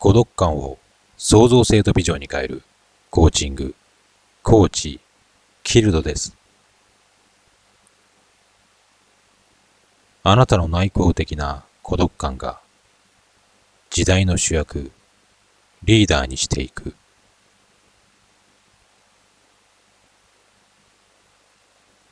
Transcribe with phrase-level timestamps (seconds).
[0.00, 0.78] 孤独感を
[1.18, 2.62] 創造性とビジョンに変える
[3.10, 3.74] コーチング、
[4.42, 4.98] コーチ、
[5.62, 6.34] キルドです。
[10.22, 12.60] あなたの内向的な孤独感が
[13.90, 14.90] 時代の主役、
[15.84, 16.94] リーダーにしていく。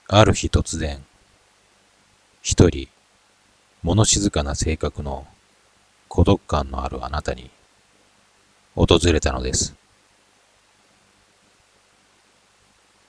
[0.08, 1.02] ある日突然、
[2.42, 2.88] 一人、
[3.82, 5.26] 物静かな性格の
[6.08, 7.50] 孤独感のあるあなたに
[8.78, 9.74] 訪れたのです。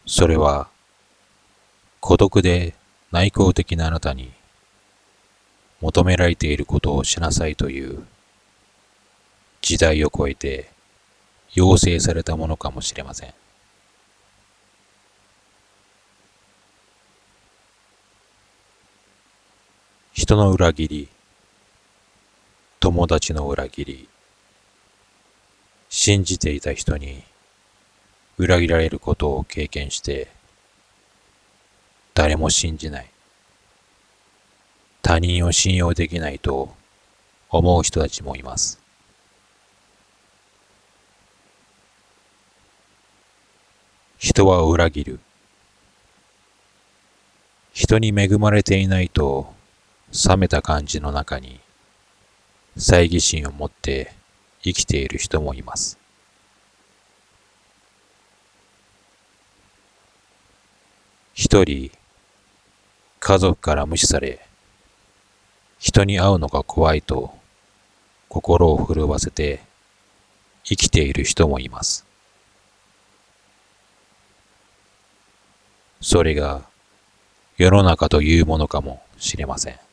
[0.07, 0.67] それは、
[1.99, 2.73] 孤独で
[3.11, 4.31] 内向的なあなたに
[5.79, 8.03] 求められていることをしなさいという
[9.61, 10.71] 時代を超えて
[11.53, 13.33] 要請されたものかもしれません。
[20.13, 21.09] 人の裏切り、
[22.79, 24.09] 友達の裏切り、
[25.89, 27.23] 信じていた人に
[28.37, 30.27] 裏切られることを経験して、
[32.13, 33.09] 誰も信じない。
[35.01, 36.75] 他人を信用できないと
[37.49, 38.79] 思う人たちもいます。
[44.19, 45.19] 人は裏切る。
[47.73, 49.53] 人に恵まれていないと
[50.27, 51.59] 冷めた感じの中に
[52.77, 54.18] 猜疑心を持って
[54.61, 55.97] 生きている人もいます。
[61.33, 61.91] 一人、
[63.19, 64.45] 家族から無視され、
[65.79, 67.33] 人に会うのが怖いと
[68.27, 69.61] 心を震わせて
[70.63, 72.05] 生きている人もいます。
[76.01, 76.63] それが
[77.57, 79.88] 世の中というものかもしれません。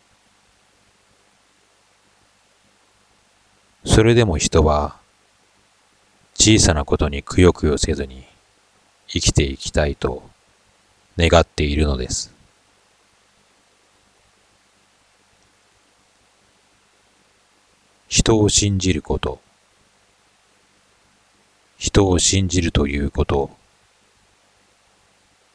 [3.86, 4.96] それでも人は
[6.34, 8.26] 小さなことにくよくよせずに
[9.06, 10.28] 生きていきたいと
[11.16, 12.34] 願っているのです。
[18.08, 19.40] 人を信じること、
[21.78, 23.50] 人を信じるということ、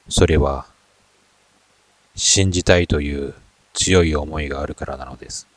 [0.09, 0.65] それは
[2.15, 3.33] 信じたいという
[3.73, 5.50] 強い思いがあるからなのです。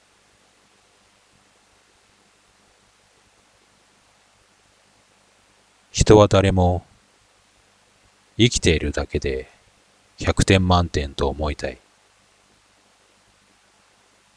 [6.04, 6.84] 人は誰も
[8.36, 9.48] 生きているだけで
[10.18, 11.78] 100点満点と思いたい。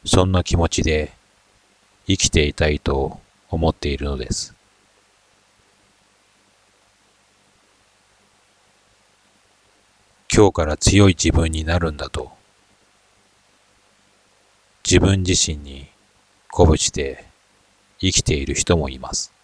[0.06, 1.12] そんな気持ちで
[2.06, 3.20] 生きていたいと
[3.50, 4.54] 思っているのです。
[10.34, 12.32] 今日から強い自分になるんだと
[14.86, 15.88] 自分自身に
[16.50, 17.26] 鼓舞して
[17.98, 19.37] 生きている人もいます。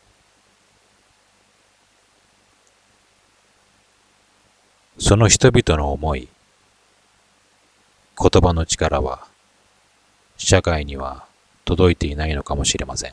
[5.06, 6.28] その人々の思い、
[8.18, 9.26] 言葉の力は、
[10.38, 11.26] 社会には
[11.66, 13.12] 届いていないのかもしれません。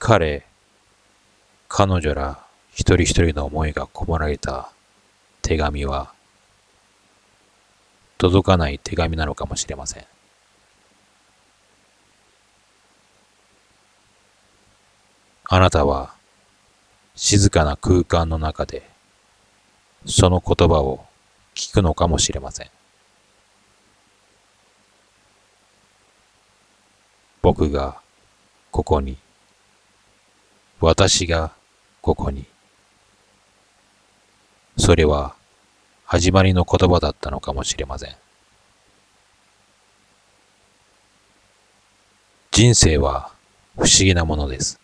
[0.00, 0.44] 彼、
[1.68, 4.72] 彼女ら一人一人の思いが込められた
[5.40, 6.12] 手紙は、
[8.18, 10.15] 届かない手紙なのかもしれません。
[15.48, 16.14] あなたは
[17.14, 18.88] 静かな空間の中で
[20.06, 21.04] その言葉を
[21.54, 22.70] 聞くのかもしれません。
[27.42, 28.00] 僕が
[28.70, 29.16] ここに、
[30.80, 31.52] 私が
[32.02, 32.44] ここに。
[34.78, 35.34] それは
[36.04, 38.14] 始まりの言葉だったのかもしれません。
[42.50, 43.30] 人生は
[43.76, 44.78] 不思議なものです。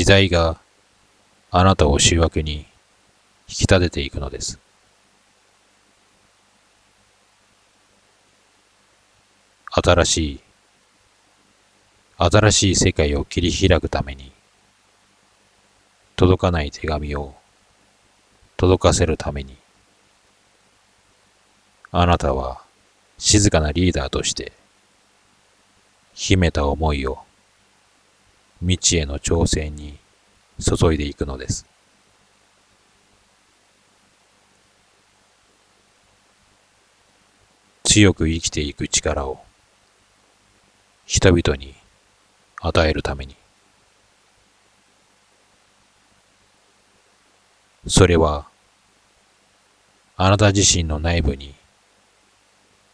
[0.00, 0.58] 時代が
[1.50, 2.64] あなたを主役に引
[3.48, 4.58] き立てていくのです。
[9.70, 10.40] 新しい、
[12.16, 14.32] 新しい世界を切り開くために、
[16.16, 17.34] 届かない手紙を
[18.56, 19.58] 届かせるために、
[21.92, 22.62] あなたは
[23.18, 24.52] 静かなリーダーとして、
[26.14, 27.18] 秘めた思いを
[28.60, 29.98] 未知への挑戦に
[30.60, 31.66] 注いでいくのです。
[37.84, 39.42] 強く生きていく力を
[41.06, 41.74] 人々に
[42.60, 43.34] 与えるために。
[47.88, 48.46] それは
[50.16, 51.54] あなた自身の内部に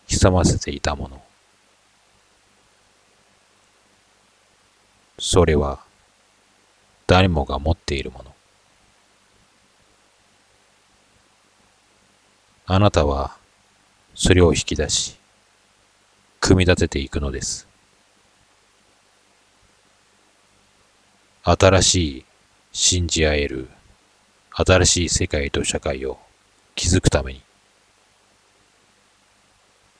[0.07, 1.23] 潜ませていたもの。
[5.19, 5.81] それは
[7.07, 8.35] 誰もが持っているもの。
[12.67, 13.37] あなたは
[14.15, 15.17] それを引き出し、
[16.41, 17.67] 組み立てていくのです。
[21.45, 22.25] 新しい
[22.73, 23.69] 信じ合える
[24.51, 26.19] 新しい世界と社会を
[26.75, 27.41] 築くために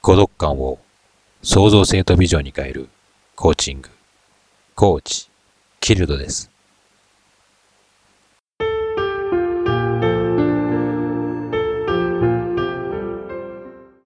[0.07, 0.79] 孤独感を
[1.43, 2.89] 創造性とビジョンに変える
[3.35, 3.91] コーチング、
[4.79, 5.31] コーチ、
[5.81, 6.51] キルドです。